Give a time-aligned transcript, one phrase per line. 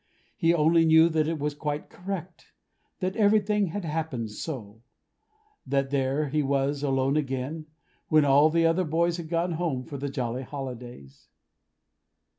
[0.35, 2.53] He only knew that it was quite correct:
[3.01, 4.81] that everything had happened so:
[5.63, 7.67] that there he was, alone again,
[8.07, 11.27] when all the other boys had gone home for the jolly holidays.